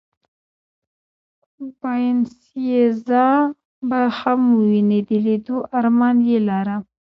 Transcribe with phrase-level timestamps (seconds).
[1.79, 3.29] باینیسیزا
[3.89, 6.81] به هم ووینې، د لېدو ارمان یې لرم.